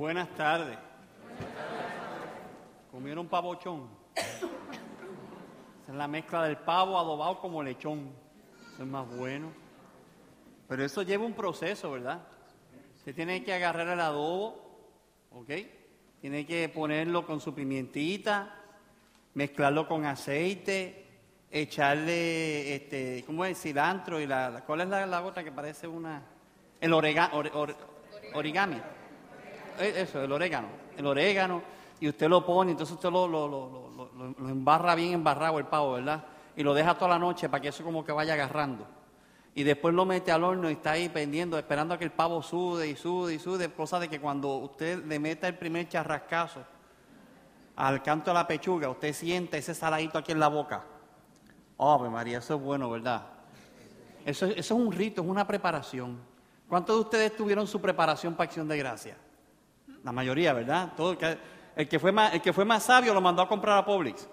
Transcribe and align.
Buenas 0.00 0.30
tardes. 0.34 0.78
¿Comieron 2.90 3.28
pavochón? 3.28 3.86
Esa 4.16 4.46
es 5.88 5.94
la 5.94 6.08
mezcla 6.08 6.44
del 6.44 6.56
pavo 6.56 6.98
adobado 6.98 7.38
como 7.38 7.62
lechón. 7.62 8.10
Eso 8.72 8.82
es 8.84 8.88
más 8.88 9.06
bueno. 9.14 9.52
Pero 10.68 10.82
eso 10.86 11.02
lleva 11.02 11.26
un 11.26 11.34
proceso, 11.34 11.90
¿verdad? 11.90 12.22
Se 13.04 13.12
tiene 13.12 13.44
que 13.44 13.52
agarrar 13.52 13.88
el 13.88 14.00
adobo, 14.00 14.88
¿ok? 15.32 15.50
Tiene 16.22 16.46
que 16.46 16.70
ponerlo 16.70 17.26
con 17.26 17.38
su 17.38 17.54
pimientita, 17.54 18.54
mezclarlo 19.34 19.86
con 19.86 20.06
aceite, 20.06 21.08
echarle, 21.50 22.74
este, 22.74 23.22
¿cómo 23.26 23.44
es? 23.44 23.60
Cilantro 23.60 24.18
y 24.18 24.26
la, 24.26 24.64
¿cuál 24.66 24.80
es 24.80 24.88
la, 24.88 25.04
la 25.04 25.22
otra 25.22 25.44
que 25.44 25.52
parece 25.52 25.86
una? 25.86 26.22
El 26.80 26.94
orega- 26.94 27.32
ore- 27.32 27.52
ore- 27.52 27.76
origami. 28.32 28.80
Eh, 29.80 30.02
Eso, 30.02 30.22
el 30.22 30.30
orégano. 30.30 30.68
El 30.96 31.06
orégano, 31.06 31.62
y 32.00 32.08
usted 32.08 32.28
lo 32.28 32.44
pone, 32.44 32.72
entonces 32.72 32.94
usted 32.94 33.10
lo, 33.10 33.26
lo, 33.26 33.48
lo, 33.48 34.48
embarra 34.48 34.94
bien 34.94 35.12
embarrado 35.12 35.58
el 35.58 35.66
pavo, 35.66 35.92
¿verdad? 35.92 36.24
Y 36.56 36.62
lo 36.62 36.74
deja 36.74 36.94
toda 36.94 37.10
la 37.10 37.18
noche 37.18 37.48
para 37.48 37.60
que 37.60 37.68
eso 37.68 37.84
como 37.84 38.04
que 38.04 38.12
vaya 38.12 38.34
agarrando. 38.34 38.86
Y 39.54 39.62
después 39.62 39.94
lo 39.94 40.04
mete 40.04 40.32
al 40.32 40.44
horno 40.44 40.70
y 40.70 40.74
está 40.74 40.92
ahí 40.92 41.08
pendiendo, 41.08 41.58
esperando 41.58 41.94
a 41.94 41.98
que 41.98 42.04
el 42.04 42.12
pavo 42.12 42.42
sude 42.42 42.88
y 42.88 42.96
sude 42.96 43.34
y 43.34 43.38
sude, 43.38 43.70
cosa 43.72 43.98
de 43.98 44.08
que 44.08 44.20
cuando 44.20 44.56
usted 44.56 45.04
le 45.04 45.18
meta 45.18 45.48
el 45.48 45.56
primer 45.56 45.88
charrascazo 45.88 46.60
al 47.76 48.02
canto 48.02 48.30
de 48.30 48.34
la 48.34 48.46
pechuga, 48.46 48.88
usted 48.88 49.12
siente 49.12 49.58
ese 49.58 49.74
saladito 49.74 50.18
aquí 50.18 50.32
en 50.32 50.40
la 50.40 50.48
boca. 50.48 50.84
Ave 51.78 52.10
María, 52.10 52.38
eso 52.38 52.54
es 52.54 52.60
bueno, 52.60 52.90
¿verdad? 52.90 53.26
Eso, 54.24 54.46
eso 54.46 54.58
es 54.58 54.70
un 54.70 54.92
rito, 54.92 55.22
es 55.22 55.28
una 55.28 55.46
preparación. 55.46 56.18
¿Cuántos 56.68 56.96
de 56.96 57.00
ustedes 57.00 57.36
tuvieron 57.36 57.66
su 57.66 57.80
preparación 57.80 58.34
para 58.34 58.48
acción 58.48 58.68
de 58.68 58.78
gracia? 58.78 59.16
La 60.04 60.12
mayoría, 60.12 60.52
¿verdad? 60.52 60.92
Todo, 60.96 61.12
el, 61.12 61.18
que, 61.18 61.38
el 61.76 61.88
que 61.88 61.98
fue 61.98 62.12
más, 62.12 62.34
el 62.34 62.40
que 62.40 62.52
fue 62.52 62.64
más 62.64 62.82
sabio 62.84 63.12
lo 63.14 63.20
mandó 63.20 63.42
a 63.42 63.48
comprar 63.48 63.76
a 63.78 63.84
Publix. 63.84 64.28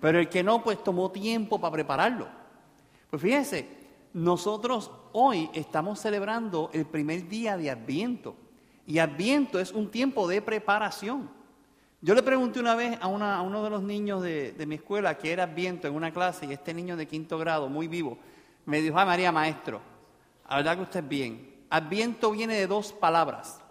Pero 0.00 0.18
el 0.18 0.28
que 0.28 0.42
no, 0.42 0.62
pues 0.62 0.82
tomó 0.82 1.10
tiempo 1.10 1.60
para 1.60 1.72
prepararlo. 1.72 2.28
Pues 3.08 3.22
fíjense, 3.22 3.68
nosotros 4.12 4.90
hoy 5.12 5.48
estamos 5.54 6.00
celebrando 6.00 6.70
el 6.72 6.86
primer 6.86 7.28
día 7.28 7.56
de 7.56 7.70
Adviento. 7.70 8.34
Y 8.86 8.98
Adviento 8.98 9.60
es 9.60 9.70
un 9.72 9.90
tiempo 9.90 10.26
de 10.26 10.42
preparación. 10.42 11.30
Yo 12.00 12.16
le 12.16 12.22
pregunté 12.24 12.58
una 12.58 12.74
vez 12.74 12.98
a, 13.00 13.06
una- 13.06 13.40
uno 13.42 13.62
de 13.62 13.70
los 13.70 13.82
niños 13.82 14.22
de, 14.22 14.52
de 14.52 14.66
mi 14.66 14.74
escuela 14.74 15.16
que 15.16 15.32
era 15.32 15.44
Adviento 15.44 15.86
en 15.86 15.94
una 15.94 16.10
clase 16.12 16.46
y 16.46 16.52
este 16.52 16.74
niño 16.74 16.96
de 16.96 17.06
quinto 17.06 17.38
grado, 17.38 17.68
muy 17.68 17.86
vivo, 17.86 18.18
me 18.66 18.80
dijo, 18.80 18.98
ay 18.98 19.06
María 19.06 19.30
Maestro, 19.30 19.80
la 20.50 20.56
verdad 20.56 20.76
que 20.76 20.82
usted 20.82 21.00
es 21.04 21.08
bien. 21.08 21.54
Adviento 21.70 22.32
viene 22.32 22.54
de 22.56 22.66
dos 22.66 22.92
palabras. 22.92 23.61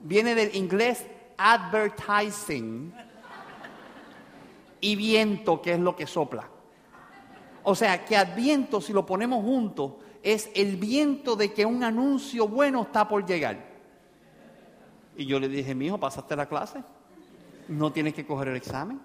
Viene 0.00 0.34
del 0.34 0.54
inglés 0.54 1.06
advertising 1.36 2.92
y 4.80 4.96
viento, 4.96 5.62
que 5.62 5.72
es 5.72 5.80
lo 5.80 5.96
que 5.96 6.06
sopla. 6.06 6.48
O 7.62 7.74
sea, 7.74 8.04
que 8.04 8.16
Adviento, 8.16 8.80
si 8.80 8.92
lo 8.92 9.06
ponemos 9.06 9.42
juntos, 9.42 9.92
es 10.22 10.50
el 10.54 10.76
viento 10.76 11.36
de 11.36 11.52
que 11.52 11.64
un 11.64 11.82
anuncio 11.82 12.46
bueno 12.46 12.82
está 12.82 13.08
por 13.08 13.24
llegar. 13.24 13.72
Y 15.16 15.24
yo 15.26 15.40
le 15.40 15.48
dije, 15.48 15.74
mi 15.74 15.86
hijo, 15.86 15.98
¿pasaste 15.98 16.36
la 16.36 16.46
clase? 16.46 16.82
No 17.68 17.92
tienes 17.92 18.12
que 18.12 18.26
coger 18.26 18.48
el 18.48 18.56
examen. 18.56 19.00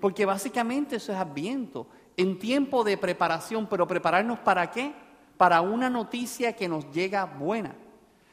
Porque 0.00 0.24
básicamente 0.24 0.96
eso 0.96 1.12
es 1.12 1.18
Adviento, 1.18 1.86
en 2.16 2.38
tiempo 2.38 2.84
de 2.84 2.96
preparación, 2.96 3.66
pero 3.68 3.86
prepararnos 3.86 4.38
para 4.38 4.70
qué? 4.70 4.94
Para 5.36 5.60
una 5.60 5.90
noticia 5.90 6.54
que 6.54 6.68
nos 6.68 6.90
llega 6.90 7.24
buena. 7.24 7.74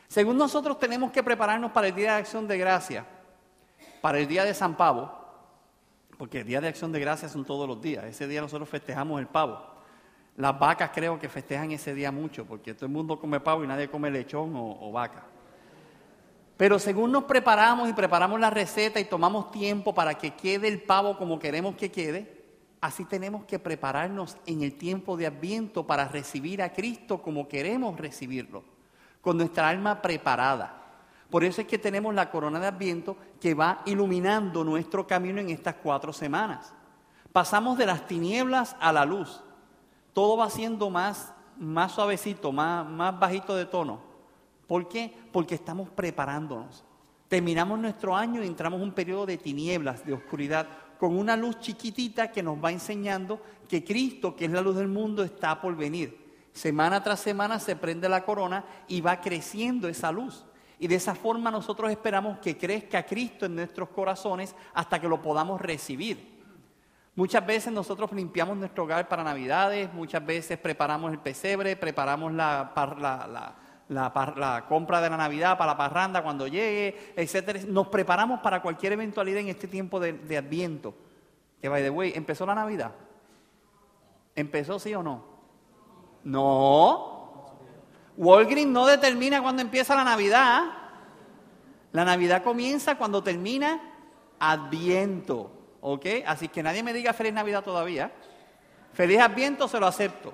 Según 0.07 0.37
nosotros 0.37 0.79
tenemos 0.79 1.11
que 1.11 1.23
prepararnos 1.23 1.71
para 1.71 1.87
el 1.87 1.95
Día 1.95 2.13
de 2.13 2.19
Acción 2.19 2.47
de 2.47 2.57
Gracia, 2.57 3.05
para 4.01 4.19
el 4.19 4.27
Día 4.27 4.43
de 4.43 4.53
San 4.53 4.75
Pavo, 4.75 5.11
porque 6.17 6.41
el 6.41 6.47
Día 6.47 6.61
de 6.61 6.67
Acción 6.67 6.91
de 6.91 6.99
Gracias 6.99 7.31
son 7.31 7.45
todos 7.45 7.67
los 7.67 7.81
días. 7.81 8.05
Ese 8.05 8.27
día 8.27 8.41
nosotros 8.41 8.69
festejamos 8.69 9.19
el 9.19 9.27
pavo. 9.27 9.59
Las 10.38 10.57
vacas 10.57 10.91
creo 10.94 11.19
que 11.19 11.29
festejan 11.29 11.71
ese 11.71 11.94
día 11.94 12.11
mucho, 12.11 12.45
porque 12.45 12.73
todo 12.73 12.85
el 12.85 12.91
mundo 12.91 13.19
come 13.19 13.39
pavo 13.39 13.63
y 13.63 13.67
nadie 13.67 13.89
come 13.89 14.11
lechón 14.11 14.55
o, 14.55 14.77
o 14.88 14.91
vaca. 14.91 15.23
Pero 16.57 16.79
según 16.79 17.11
nos 17.11 17.25
preparamos 17.25 17.89
y 17.89 17.94
preparamos 17.94 18.39
la 18.39 18.49
receta 18.49 18.99
y 18.99 19.05
tomamos 19.05 19.51
tiempo 19.51 19.94
para 19.94 20.13
que 20.13 20.35
quede 20.35 20.67
el 20.67 20.81
pavo 20.81 21.17
como 21.17 21.39
queremos 21.39 21.75
que 21.75 21.91
quede, 21.91 22.45
así 22.79 23.03
tenemos 23.05 23.45
que 23.45 23.59
prepararnos 23.59 24.38
en 24.45 24.61
el 24.61 24.77
tiempo 24.77 25.17
de 25.17 25.27
Adviento 25.27 25.85
para 25.85 26.07
recibir 26.07 26.61
a 26.61 26.71
Cristo 26.71 27.21
como 27.21 27.47
queremos 27.47 27.99
recibirlo, 27.99 28.63
con 29.25 29.38
nuestra 29.38 29.68
alma 29.68 30.03
preparada. 30.03 30.84
Por 31.31 31.44
eso 31.44 31.59
es 31.59 31.66
que 31.66 31.80
tenemos 31.80 32.13
la 32.13 32.30
corona 32.30 32.59
de 32.59 32.68
Adviento 32.68 33.18
que 33.41 33.56
va 33.56 33.81
iluminando 33.88 34.63
nuestro 34.63 35.08
camino 35.08 35.41
en 35.41 35.50
estas 35.50 35.74
cuatro 35.81 36.13
semanas. 36.13 36.72
Pasamos 37.34 37.75
de 37.80 37.88
las 37.88 38.06
tinieblas 38.06 38.75
a 38.80 38.94
la 38.94 39.03
luz. 39.03 39.41
Todo 40.13 40.38
va 40.38 40.47
siendo 40.52 40.91
más, 40.91 41.34
más 41.58 41.94
suavecito, 41.94 42.52
más, 42.52 42.88
más 42.88 43.19
bajito 43.19 43.56
de 43.56 43.66
tono. 43.66 44.00
¿Por 44.68 44.88
qué? 44.88 45.12
Porque 45.31 45.56
estamos 45.56 45.90
preparándonos. 45.90 46.86
Terminamos 47.28 47.80
nuestro 47.80 48.16
año 48.16 48.44
y 48.44 48.47
entramos 48.47 48.80
en 48.80 48.90
un 48.90 48.94
periodo 48.94 49.25
de 49.25 49.40
tinieblas, 49.40 50.06
de 50.06 50.13
oscuridad, 50.13 50.68
con 51.00 51.18
una 51.18 51.36
luz 51.36 51.59
chiquitita 51.62 52.31
que 52.31 52.44
nos 52.44 52.63
va 52.63 52.72
enseñando 52.72 53.42
que 53.68 53.84
Cristo, 53.84 54.36
que 54.36 54.46
es 54.46 54.52
la 54.52 54.62
luz 54.62 54.75
del 54.75 54.88
mundo, 54.88 55.24
está 55.24 55.59
por 55.59 55.75
venir. 55.75 56.25
Semana 56.55 57.03
tras 57.03 57.19
semana 57.19 57.59
se 57.59 57.75
prende 57.75 58.07
la 58.07 58.23
corona 58.23 58.63
y 58.88 59.01
va 59.01 59.19
creciendo 59.19 59.89
esa 59.89 60.09
luz. 60.09 60.45
Y 60.79 60.88
de 60.88 60.95
esa 60.95 61.13
forma 61.13 61.51
nosotros 61.51 61.91
esperamos 61.91 62.39
que 62.39 62.57
crezca 62.57 63.05
Cristo 63.05 63.45
en 63.45 63.55
nuestros 63.55 63.89
corazones 63.89 64.55
hasta 64.73 65.01
que 65.01 65.09
lo 65.09 65.21
podamos 65.21 65.59
recibir. 65.59 66.33
Muchas 67.13 67.45
veces 67.45 67.73
nosotros 67.73 68.09
limpiamos 68.13 68.55
nuestro 68.55 68.85
hogar 68.85 69.09
para 69.09 69.21
Navidades, 69.21 69.94
muchas 69.94 70.25
veces 70.25 70.57
preparamos 70.57 71.11
el 71.11 71.19
pesebre, 71.19 71.75
preparamos 71.75 72.31
la, 72.31 72.71
la- 73.89 74.65
compra 74.69 75.01
de 75.01 75.09
la 75.09 75.17
Navidad 75.17 75.57
para 75.57 75.73
la 75.73 75.77
parranda 75.77 76.23
cuando 76.23 76.47
llegue, 76.47 77.13
etcétera. 77.17 77.59
Nos 77.67 77.89
preparamos 77.89 78.39
para 78.39 78.61
cualquier 78.61 78.94
eventualidad 78.94 79.41
en 79.41 79.49
este 79.49 79.67
tiempo 79.67 79.99
de, 79.99 80.13
de 80.13 80.38
Adviento. 80.38 80.95
Que 81.61 81.67
by 81.67 81.83
the 81.83 81.89
way, 81.89 82.13
¿empezó 82.15 82.45
la 82.45 82.55
Navidad? 82.55 82.91
¿Empezó 84.35 84.79
sí 84.79 84.95
o 84.95 85.03
no? 85.03 85.34
No. 86.25 87.56
Walgreens 88.18 88.69
no 88.72 88.86
determina 88.86 89.41
cuándo 89.41 89.62
empieza 89.62 89.96
la 89.96 90.03
Navidad. 90.03 90.63
La 91.91 92.03
Navidad 92.03 92.44
comienza 92.44 92.97
cuando 92.97 93.24
termina 93.24 93.80
Adviento. 94.40 95.52
¿Ok? 95.81 96.06
Así 96.25 96.47
que 96.50 96.62
nadie 96.63 96.84
me 96.84 96.94
diga 96.94 97.13
feliz 97.13 97.31
Navidad 97.34 97.63
todavía. 97.63 98.12
Feliz 98.94 99.19
Adviento 99.19 99.68
se 99.68 99.80
lo 99.80 99.88
acepto. 99.88 100.34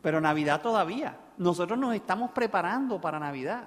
Pero 0.00 0.20
Navidad 0.20 0.60
todavía. 0.62 1.18
Nosotros 1.38 1.78
nos 1.78 1.94
estamos 1.94 2.30
preparando 2.30 3.00
para 3.00 3.18
Navidad. 3.18 3.64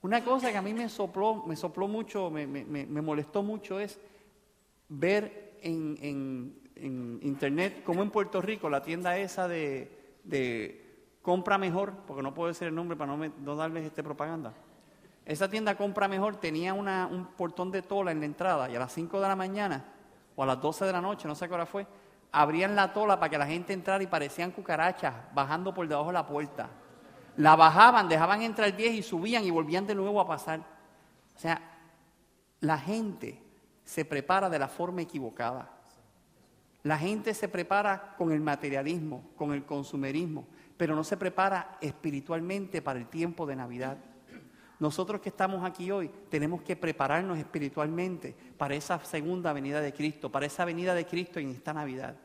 Una 0.00 0.24
cosa 0.24 0.50
que 0.50 0.56
a 0.58 0.62
mí 0.62 0.74
me 0.74 0.88
sopló, 0.88 1.44
me 1.46 1.54
sopló 1.54 1.86
mucho, 1.86 2.28
me, 2.30 2.46
me- 2.46 2.64
me- 2.64 3.02
molestó 3.02 3.42
mucho 3.44 3.78
es 3.78 4.00
ver 4.88 5.58
en, 5.62 5.96
en- 6.02 6.58
en 6.74 7.20
internet 7.22 7.84
como 7.84 8.02
en 8.02 8.10
Puerto 8.10 8.40
Rico 8.42 8.68
la 8.68 8.82
tienda 8.82 9.16
esa 9.16 9.46
de, 9.46 10.01
de 10.24 10.78
compra 11.22 11.58
mejor, 11.58 11.92
porque 12.06 12.22
no 12.22 12.34
puedo 12.34 12.48
decir 12.48 12.68
el 12.68 12.74
nombre 12.74 12.96
para 12.96 13.10
no, 13.10 13.16
me- 13.16 13.32
no 13.40 13.54
darles 13.56 13.84
este 13.84 14.02
propaganda. 14.02 14.52
Esa 15.24 15.48
tienda 15.48 15.76
compra 15.76 16.08
mejor 16.08 16.36
tenía 16.36 16.74
una- 16.74 17.06
un 17.06 17.26
portón 17.26 17.70
de 17.70 17.82
tola 17.82 18.10
en 18.10 18.20
la 18.20 18.26
entrada 18.26 18.68
y 18.70 18.74
a 18.76 18.78
las 18.80 18.92
5 18.92 19.20
de 19.20 19.28
la 19.28 19.36
mañana 19.36 19.84
o 20.34 20.42
a 20.42 20.46
las 20.46 20.60
12 20.60 20.84
de 20.84 20.92
la 20.92 21.00
noche, 21.00 21.28
no 21.28 21.34
sé 21.34 21.46
qué 21.46 21.54
hora 21.54 21.66
fue, 21.66 21.86
abrían 22.32 22.74
la 22.74 22.92
tola 22.92 23.20
para 23.20 23.30
que 23.30 23.38
la 23.38 23.46
gente 23.46 23.72
entrara 23.72 24.02
y 24.02 24.06
parecían 24.08 24.50
cucarachas 24.50 25.14
bajando 25.34 25.72
por 25.72 25.86
debajo 25.86 26.08
de 26.08 26.14
la 26.14 26.26
puerta. 26.26 26.68
La 27.36 27.54
bajaban, 27.56 28.08
dejaban 28.08 28.42
entrar 28.42 28.74
10 28.74 28.92
y 28.94 29.02
subían 29.02 29.44
y 29.44 29.50
volvían 29.50 29.86
de 29.86 29.94
nuevo 29.94 30.20
a 30.20 30.26
pasar. 30.26 30.60
O 30.60 31.38
sea, 31.38 31.60
la 32.60 32.78
gente 32.78 33.40
se 33.84 34.04
prepara 34.04 34.50
de 34.50 34.58
la 34.58 34.68
forma 34.68 35.02
equivocada. 35.02 35.70
La 36.84 36.98
gente 36.98 37.32
se 37.34 37.48
prepara 37.48 38.14
con 38.18 38.32
el 38.32 38.40
materialismo, 38.40 39.30
con 39.36 39.52
el 39.52 39.64
consumerismo, 39.64 40.46
pero 40.76 40.96
no 40.96 41.04
se 41.04 41.16
prepara 41.16 41.78
espiritualmente 41.80 42.82
para 42.82 42.98
el 42.98 43.06
tiempo 43.06 43.46
de 43.46 43.56
Navidad. 43.56 43.98
Nosotros 44.80 45.20
que 45.20 45.28
estamos 45.28 45.64
aquí 45.64 45.92
hoy 45.92 46.10
tenemos 46.28 46.62
que 46.62 46.74
prepararnos 46.74 47.38
espiritualmente 47.38 48.34
para 48.58 48.74
esa 48.74 48.98
segunda 49.04 49.52
venida 49.52 49.80
de 49.80 49.92
Cristo, 49.92 50.32
para 50.32 50.46
esa 50.46 50.64
venida 50.64 50.92
de 50.92 51.06
Cristo 51.06 51.38
en 51.38 51.50
esta 51.50 51.72
Navidad. 51.72 52.16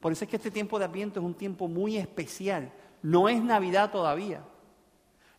Por 0.00 0.12
eso 0.12 0.24
es 0.24 0.30
que 0.30 0.36
este 0.36 0.50
tiempo 0.50 0.78
de 0.78 0.86
Adviento 0.86 1.20
es 1.20 1.26
un 1.26 1.34
tiempo 1.34 1.68
muy 1.68 1.98
especial. 1.98 2.72
No 3.02 3.28
es 3.28 3.42
Navidad 3.42 3.90
todavía. 3.90 4.42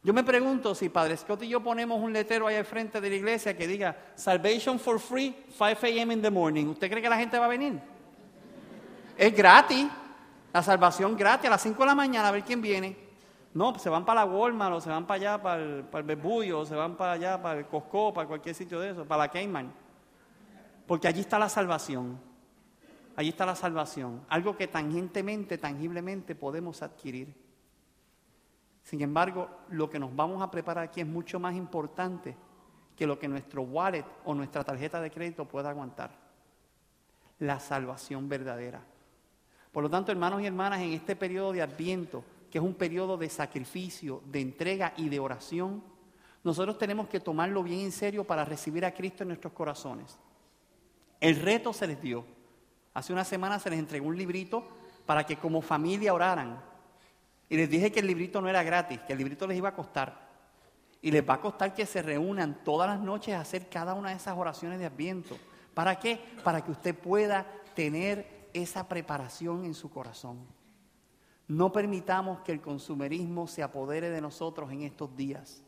Yo 0.03 0.13
me 0.13 0.23
pregunto 0.23 0.75
si 0.75 0.89
Padre 0.89 1.17
Scott 1.17 1.41
y 1.41 1.47
yo 1.47 1.63
ponemos 1.63 1.99
un 1.99 2.13
letrero 2.13 2.45
ahí 2.45 2.55
al 2.57 2.65
frente 2.65 3.01
de 3.01 3.09
la 3.09 3.15
iglesia 3.15 3.57
que 3.57 3.65
diga 3.65 4.13
Salvation 4.13 4.79
for 4.79 4.99
free, 4.99 5.35
5 5.49 5.63
a.m. 5.83 6.13
in 6.13 6.21
the 6.21 6.29
morning. 6.29 6.67
¿Usted 6.67 6.91
cree 6.91 7.01
que 7.01 7.09
la 7.09 7.17
gente 7.17 7.39
va 7.39 7.45
a 7.45 7.49
venir? 7.49 7.79
Es 9.21 9.35
gratis. 9.35 9.88
La 10.51 10.63
salvación 10.63 11.15
gratis 11.15 11.45
a 11.45 11.51
las 11.51 11.62
5 11.62 11.77
de 11.77 11.85
la 11.85 11.94
mañana 11.94 12.29
a 12.29 12.31
ver 12.31 12.44
quién 12.44 12.59
viene. 12.59 12.97
No, 13.53 13.77
se 13.77 13.88
van 13.88 14.03
para 14.03 14.25
la 14.25 14.31
Walmart 14.31 14.73
o 14.73 14.81
se 14.81 14.89
van 14.89 15.06
para 15.06 15.15
allá, 15.18 15.41
para 15.44 15.62
el, 15.62 15.83
para 15.83 16.57
o 16.57 16.65
se 16.65 16.73
van 16.73 16.97
para 16.97 17.12
allá, 17.12 17.39
para 17.39 17.59
el 17.59 17.68
Costco, 17.68 18.12
para 18.12 18.27
cualquier 18.27 18.56
sitio 18.56 18.79
de 18.79 18.89
eso, 18.89 19.06
para 19.06 19.25
la 19.25 19.27
Cayman. 19.29 19.71
Porque 20.88 21.07
allí 21.07 21.19
está 21.19 21.38
la 21.38 21.50
salvación. 21.50 22.19
Allí 23.15 23.29
está 23.29 23.45
la 23.45 23.53
salvación. 23.53 24.25
Algo 24.27 24.57
que 24.57 24.68
tangentemente, 24.68 25.59
tangiblemente 25.59 26.33
podemos 26.33 26.81
adquirir. 26.81 27.31
Sin 28.81 29.01
embargo, 29.01 29.47
lo 29.69 29.88
que 29.88 30.00
nos 30.00 30.15
vamos 30.15 30.41
a 30.41 30.50
preparar 30.50 30.85
aquí 30.85 31.00
es 31.00 31.07
mucho 31.07 31.39
más 31.39 31.53
importante 31.53 32.35
que 32.95 33.06
lo 33.06 33.19
que 33.19 33.27
nuestro 33.27 33.62
wallet 33.62 34.06
o 34.25 34.33
nuestra 34.33 34.63
tarjeta 34.63 35.00
de 35.00 35.12
crédito 35.12 35.45
pueda 35.45 35.69
aguantar. 35.69 36.09
La 37.38 37.59
salvación 37.59 38.27
verdadera. 38.27 38.81
Por 39.71 39.83
lo 39.83 39.89
tanto, 39.89 40.12
hermanos 40.12 40.41
y 40.41 40.45
hermanas, 40.45 40.81
en 40.81 40.91
este 40.94 41.15
periodo 41.15 41.53
de 41.53 41.62
adviento, 41.62 42.23
que 42.50 42.57
es 42.57 42.63
un 42.63 42.73
periodo 42.73 43.18
de 43.18 43.29
sacrificio, 43.29 44.21
de 44.25 44.41
entrega 44.41 44.94
y 44.97 45.07
de 45.07 45.19
oración, 45.19 45.83
nosotros 46.44 46.77
tenemos 46.77 47.07
que 47.07 47.19
tomarlo 47.19 47.63
bien 47.63 47.81
en 47.81 47.91
serio 47.91 48.23
para 48.23 48.44
recibir 48.44 48.83
a 48.83 48.94
Cristo 48.94 49.23
en 49.23 49.29
nuestros 49.29 49.53
corazones. 49.53 50.18
El 51.19 51.35
reto 51.38 51.71
se 51.71 51.88
les 51.88 52.01
dio. 52.01 52.25
Hace 52.94 53.13
una 53.13 53.23
semana 53.23 53.59
se 53.59 53.69
les 53.69 53.79
entregó 53.79 54.07
un 54.07 54.18
librito 54.18 54.68
para 55.06 55.23
que 55.23 55.38
como 55.38 55.62
familia 55.62 56.13
oraran. 56.13 56.59
Y 57.47 57.56
les 57.57 57.69
dije 57.69 57.91
que 57.91 58.00
el 58.00 58.07
librito 58.07 58.41
no 58.41 58.50
era 58.50 58.63
gratis, 58.63 59.00
que 59.01 59.13
el 59.13 59.19
librito 59.19 59.45
les 59.45 59.57
iba 59.57 59.69
a 59.69 59.75
costar. 59.75 60.29
Y 61.01 61.12
les 61.12 61.27
va 61.27 61.35
a 61.35 61.41
costar 61.41 61.74
que 61.74 61.85
se 61.85 62.01
reúnan 62.01 62.63
todas 62.63 62.89
las 62.89 63.00
noches 63.00 63.35
a 63.35 63.41
hacer 63.41 63.69
cada 63.69 63.94
una 63.94 64.09
de 64.09 64.15
esas 64.15 64.38
oraciones 64.38 64.79
de 64.79 64.85
adviento. 64.85 65.38
¿Para 65.74 66.00
qué? 66.00 66.19
Para 66.44 66.63
que 66.63 66.71
usted 66.71 66.95
pueda 66.95 67.45
tener 67.75 68.40
esa 68.53 68.88
preparación 68.88 69.65
en 69.65 69.74
su 69.74 69.89
corazón. 69.89 70.39
No 71.48 71.71
permitamos 71.71 72.39
que 72.42 72.51
el 72.51 72.62
consumerismo 72.62 73.48
se 73.48 73.62
apodere 73.62 74.09
de 74.09 74.21
nosotros 74.21 74.71
en 74.71 74.83
estos 74.83 75.15
días. 75.15 75.62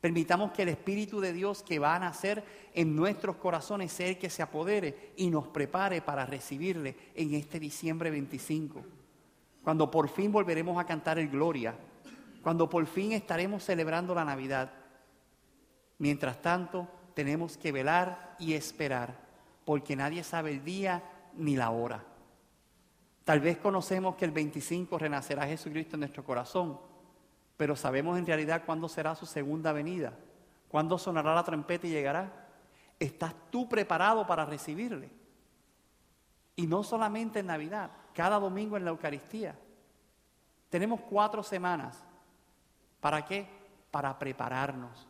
Permitamos 0.00 0.52
que 0.52 0.62
el 0.62 0.68
Espíritu 0.68 1.20
de 1.20 1.32
Dios 1.32 1.62
que 1.62 1.78
va 1.78 1.94
a 1.94 1.98
nacer 1.98 2.44
en 2.74 2.96
nuestros 2.96 3.36
corazones 3.36 3.92
sea 3.92 4.08
el 4.08 4.18
que 4.18 4.30
se 4.30 4.42
apodere 4.42 5.12
y 5.16 5.30
nos 5.30 5.48
prepare 5.48 6.02
para 6.02 6.26
recibirle 6.26 6.96
en 7.14 7.34
este 7.34 7.60
diciembre 7.60 8.10
25. 8.10 8.82
Cuando 9.62 9.90
por 9.90 10.08
fin 10.08 10.32
volveremos 10.32 10.78
a 10.78 10.86
cantar 10.86 11.18
el 11.18 11.28
Gloria. 11.28 11.74
Cuando 12.42 12.68
por 12.68 12.84
fin 12.86 13.12
estaremos 13.12 13.64
celebrando 13.64 14.14
la 14.14 14.24
Navidad. 14.24 14.72
Mientras 15.98 16.42
tanto, 16.42 16.88
tenemos 17.14 17.56
que 17.56 17.70
velar 17.70 18.34
y 18.38 18.54
esperar, 18.54 19.20
porque 19.64 19.94
nadie 19.94 20.24
sabe 20.24 20.50
el 20.50 20.64
día 20.64 21.02
ni 21.36 21.56
la 21.56 21.70
hora. 21.70 22.04
Tal 23.24 23.40
vez 23.40 23.58
conocemos 23.58 24.16
que 24.16 24.24
el 24.24 24.32
25 24.32 24.98
renacerá 24.98 25.46
Jesucristo 25.46 25.96
en 25.96 26.00
nuestro 26.00 26.24
corazón, 26.24 26.78
pero 27.56 27.76
sabemos 27.76 28.18
en 28.18 28.26
realidad 28.26 28.64
cuándo 28.66 28.88
será 28.88 29.14
su 29.14 29.26
segunda 29.26 29.72
venida, 29.72 30.12
cuándo 30.68 30.98
sonará 30.98 31.34
la 31.34 31.44
trompeta 31.44 31.86
y 31.86 31.90
llegará. 31.90 32.48
¿Estás 32.98 33.34
tú 33.50 33.68
preparado 33.68 34.26
para 34.26 34.44
recibirle? 34.44 35.10
Y 36.56 36.66
no 36.66 36.82
solamente 36.82 37.38
en 37.40 37.46
Navidad, 37.46 37.90
cada 38.14 38.38
domingo 38.38 38.76
en 38.76 38.84
la 38.84 38.90
Eucaristía. 38.90 39.56
Tenemos 40.68 41.00
cuatro 41.00 41.42
semanas. 41.42 42.02
¿Para 43.00 43.24
qué? 43.24 43.46
Para 43.90 44.18
prepararnos. 44.18 45.06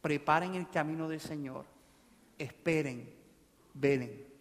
Preparen 0.00 0.54
el 0.54 0.68
camino 0.68 1.08
del 1.08 1.20
Señor. 1.20 1.64
Esperen, 2.38 3.14
velen. 3.74 4.35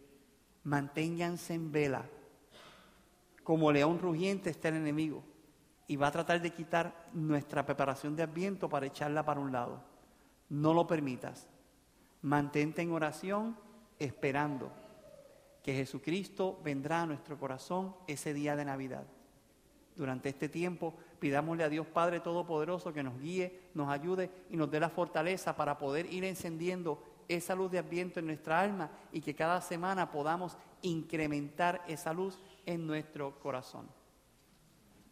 Manténganse 0.65 1.53
en 1.53 1.71
vela 1.71 2.05
como 3.45 3.71
león 3.71 3.99
rugiente 3.99 4.49
está 4.49 4.69
el 4.69 4.77
enemigo 4.77 5.23
y 5.87 5.97
va 5.97 6.07
a 6.07 6.11
tratar 6.11 6.41
de 6.41 6.49
quitar 6.49 7.09
nuestra 7.13 7.63
preparación 7.63 8.15
de 8.15 8.23
adviento 8.23 8.67
para 8.67 8.87
echarla 8.87 9.23
para 9.23 9.39
un 9.39 9.51
lado. 9.51 9.83
No 10.49 10.73
lo 10.73 10.87
permitas. 10.87 11.47
Mantente 12.23 12.81
en 12.81 12.91
oración 12.91 13.55
esperando 13.99 14.71
que 15.61 15.75
Jesucristo 15.75 16.59
vendrá 16.63 17.03
a 17.03 17.05
nuestro 17.05 17.37
corazón 17.37 17.95
ese 18.07 18.33
día 18.33 18.55
de 18.55 18.65
Navidad. 18.65 19.05
Durante 19.95 20.29
este 20.29 20.49
tiempo 20.49 20.95
pidámosle 21.19 21.65
a 21.65 21.69
Dios 21.69 21.85
Padre 21.85 22.21
Todopoderoso 22.21 22.93
que 22.93 23.03
nos 23.03 23.21
guíe, 23.21 23.69
nos 23.75 23.89
ayude 23.89 24.31
y 24.49 24.57
nos 24.57 24.71
dé 24.71 24.79
la 24.79 24.89
fortaleza 24.89 25.55
para 25.55 25.77
poder 25.77 26.11
ir 26.11 26.23
encendiendo 26.23 27.03
esa 27.27 27.55
luz 27.55 27.71
de 27.71 27.79
adviento 27.79 28.19
en 28.19 28.27
nuestra 28.27 28.59
alma 28.59 28.89
y 29.11 29.21
que 29.21 29.35
cada 29.35 29.61
semana 29.61 30.11
podamos 30.11 30.57
incrementar 30.81 31.83
esa 31.87 32.13
luz 32.13 32.39
en 32.65 32.85
nuestro 32.85 33.39
corazón. 33.39 33.87